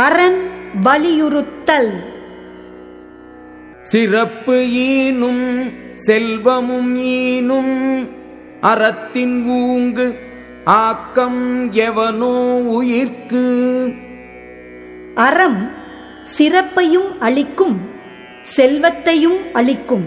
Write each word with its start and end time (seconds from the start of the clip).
அரண் 0.00 0.48
வலியுறுத்தல். 0.82 1.90
சிறப்பு 3.82 4.68
ஈனும் 4.68 5.72
செல்வமும் 5.96 6.98
ஈனும் 6.98 8.08
அறத்தின் 8.60 9.44
ஊங்கு 9.48 10.14
ஆக்கம் 10.64 11.72
எவனோ 11.72 12.60
உயிர்க்கு. 12.66 13.44
அறம் 15.14 15.70
சிறப்பையும் 16.24 17.20
அளிக்கும் 17.20 17.80
செல்வத்தையும் 18.42 19.38
அளிக்கும். 19.52 20.04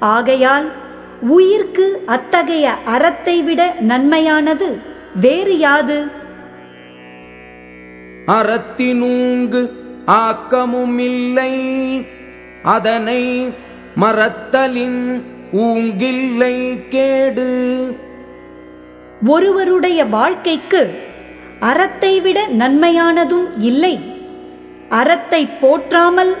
ஆகையால் 0.00 0.72
உயிர்க்கு 1.20 2.04
அத்தகைய 2.06 2.70
அறத்தை 2.70 3.42
விட 3.42 3.74
நன்மையானது 3.88 4.78
வேறு 5.20 5.58
யாது? 5.58 6.17
அறத்தினூங்கு 8.36 9.70
ஆக்கமும் 10.06 10.98
இல்லை 10.98 11.52
அதனை 12.62 13.22
மறத்தலின் 13.94 15.02
ஊங்கில்லை 15.52 16.88
கேடு. 16.88 17.48
ஒருவருடைய 19.26 20.04
வாழ்க்கைக்கு 20.04 20.82
அறத்தை 21.60 22.20
விட 22.20 22.46
நன்மையானதும் 22.58 23.48
இல்லை. 23.60 23.94
அறத்தை 24.88 25.48
போற்றாமல் 25.60 26.36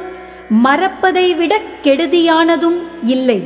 மறப்பதை 0.64 1.36
விட 1.36 1.54
கெடுதியானதும் 1.82 2.78
இல்லை. 3.02 3.40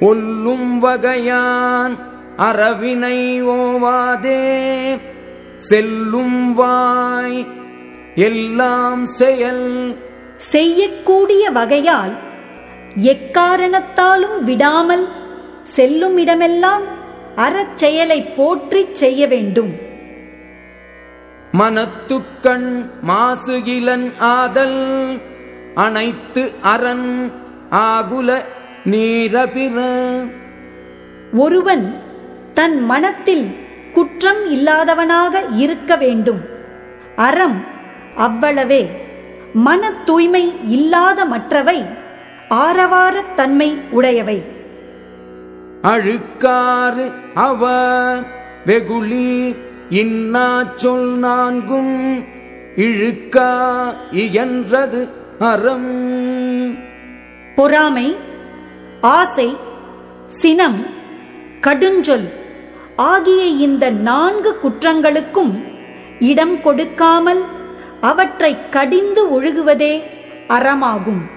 ஒல்லும் 0.00 0.78
வகையான் 0.82 1.94
அறவினை 2.36 3.42
ஓவாதே. 3.42 4.42
செல்லும் 5.56 6.54
வாய் 6.54 7.46
எல்லாம் 8.14 9.06
செயல். 9.06 9.96
செய்யக்கூடிய 10.36 11.50
வகையால் 11.50 12.16
எக்காரணத்தாலும் 13.04 14.44
விடாமல் 14.44 15.08
செல்லும் 15.62 16.16
இடமெல்லாம் 16.16 16.82
அறச்செயலை 17.36 18.22
போற்றிச் 18.22 18.94
செய்ய 18.94 19.26
வேண்டும். 19.26 19.74
மனத்துக்கண் 21.58 22.90
மாசுகிலன் 23.08 24.12
ஆதல் 24.18 25.20
அனைத்து 25.74 26.52
அரண் 26.62 27.30
ஆகுல 27.70 28.44
நீரபிற. 28.84 29.82
ஒருவன் 31.32 32.02
தன் 32.54 32.84
மனத்தில் 32.84 33.56
குற்றம் 33.94 34.50
இல்லாதவனாக 34.50 35.44
இருக்க 35.54 35.96
வேண்டும். 35.96 36.40
அறம் 37.16 37.64
அவ்வளவே. 38.16 38.88
மன 39.52 39.92
தூய்மை 39.92 40.52
இல்லாத 40.68 41.24
மற்றவை 41.24 41.84
ஆரவாரத் 42.50 43.34
தன்மை 43.36 43.78
உடையவை. 43.90 44.42
அழுக்காறு 45.82 47.12
அவ 47.34 47.70
வெகுளி 48.66 49.56
இன்னா 49.88 50.64
சொல் 50.76 51.18
நான்கும் 51.18 52.24
இழுக்கா 52.76 53.94
இயன்றது 54.12 55.08
அறம். 55.38 56.76
பொறாமை 57.56 58.16
ஆசை 59.00 59.56
சினம் 60.26 60.86
கடுஞ்சொல் 61.60 62.28
ஆகிய 62.96 63.44
இந்த 63.44 63.90
நான்கு 63.90 64.58
குற்றங்களுக்கும் 64.62 65.64
இடம் 66.18 66.60
கொடுக்காமல் 66.60 67.44
அவற்றை 68.00 68.68
கடிந்து 68.70 69.42
ஒழுகுவதே 69.42 70.02
அறமாகும். 70.48 71.28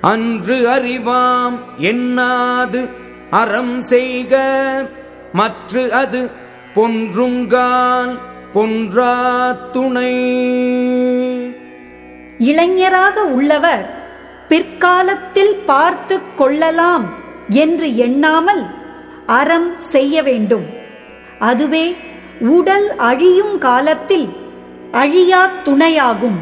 அன்று 0.00 0.68
அறிவாம் 0.68 1.58
என்னாது 1.78 2.88
அறம் 3.30 3.80
செய்க 3.80 4.42
மற்று 5.32 5.92
அது 5.92 6.30
பொன்றுங்கால் 6.74 8.18
பொன்றா 8.52 9.56
துணை. 9.70 10.14
இளைஞராக 12.38 13.24
உள்ளவர் 13.24 14.02
பிற்காலத்தில் 14.48 15.56
பார்த்து 15.66 16.20
கொள்ளலாம் 16.36 17.14
என்று 17.48 17.96
எண்ணாமல் 17.96 18.82
அறம் 19.26 19.82
செய்ய 19.82 20.22
வேண்டும். 20.22 20.66
அதுவே 21.38 21.96
உடல் 22.40 22.96
அழியும் 22.96 23.58
காலத்தில் 23.58 24.28
அழியா 24.92 25.50
துணையாகும். 25.64 26.38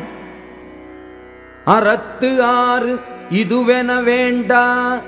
அறத்து 1.65 2.43
ஆறு 2.43 2.99
இதுவென 3.31 4.03
வேண்டா 4.03 4.99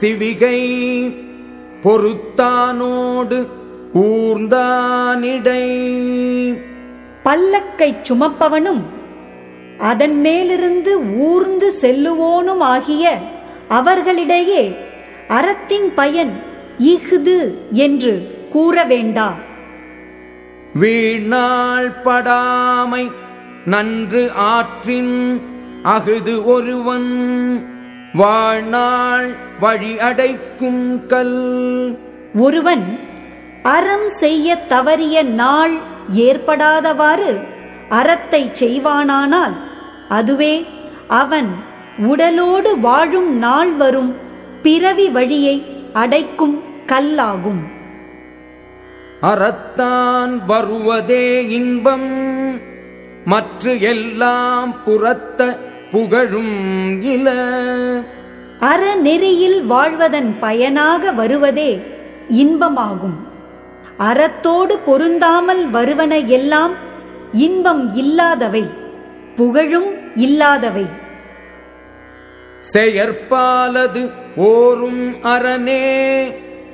சிவிகை 0.00 0.60
பொறுத்தானோடு 1.82 3.46
ஊர்ந்தானிடை. 3.94 5.64
பல்லக்கை 7.24 7.96
சுமப்பவனும் 8.02 8.82
அதன் 9.78 10.20
மேலிருந்து 10.20 11.16
ஊர்ந்து 11.16 11.74
செல்லுவோனும் 11.80 12.58
ஆகிய 12.58 13.18
அவர்களிடையே 13.68 14.76
அறத்தின் 15.28 15.94
பயன் 15.94 16.42
இஃது 16.78 17.38
என்று 17.70 18.14
கூற 18.50 18.84
வேண்டா 18.84 19.34
வீணாள் 20.74 21.90
படாமை 22.04 23.04
நன்று 23.64 24.30
ஆற்றின் 24.34 25.14
அகுது 25.84 26.44
ஒருவன் 26.44 27.10
வாழ்நாள் 28.14 29.34
வழி 29.60 29.98
அடைக்கும் 29.98 31.06
கல். 31.06 31.38
ஒருவன் 32.38 32.86
அறம் 33.62 34.08
செய்ய 34.08 34.56
தவறிய 34.68 35.22
நாள் 35.34 35.74
ஏற்படாதவாறு 36.10 37.32
அறத்தை 37.88 38.50
செய்வானானால் 38.60 39.54
அதுவே 40.08 40.54
அவன் 41.08 41.50
உடலோடு 42.06 42.80
வாழும் 42.80 43.38
நாள் 43.38 43.72
வரும் 43.72 44.12
பிறவி 44.62 45.08
வழியை 45.08 45.56
அடைக்கும் 45.92 46.56
கல்லாகும். 46.86 47.62
அறத்தான் 49.22 50.40
வருவதே 50.46 51.48
இன்பம் 51.48 52.10
மற்ற 53.24 53.72
எல்லாம் 53.74 54.82
புறத்த 54.84 55.58
புகழும் 55.90 57.02
இல. 57.02 57.32
அறநெறியில் 58.60 59.64
வாழ்வதன் 59.66 60.36
பயனாக 60.40 61.12
வருவதே 61.12 61.82
இன்பமாகும். 62.28 63.18
அறத்தோடு 63.98 64.78
பொருந்தாமல் 64.86 65.70
வருவன 65.70 66.18
எல்லாம் 66.18 66.74
இன்பம் 67.32 67.94
இல்லாதவை 67.94 68.64
புகழும் 69.36 70.16
இல்லாதவை. 70.16 70.86
செயற்பாலது 72.72 74.10
ஓரும் 74.36 75.22
அரணே 75.22 75.84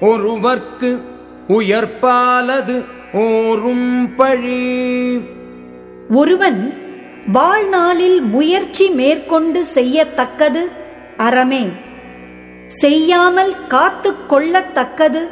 ஒருவர்க்கு 0.02 1.00
உயர்ப்பாலது 1.48 2.84
ஓரும் 3.12 4.14
பழி. 4.16 5.20
ஒருவன் 6.10 6.74
வாழ்நாளில் 7.32 8.20
முயற்சி 8.20 8.88
மேற்கொண்டு 8.88 9.64
செய்யத்தக்கது 9.74 10.60
அறமே. 11.16 11.66
செய்யாமல் 12.68 13.66
காத்து 13.68 14.14
கொள்ளத்தக்கது 14.30 15.28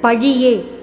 பழியே. 0.00 0.79